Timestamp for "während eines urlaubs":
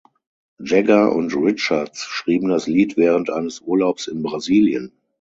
2.97-4.07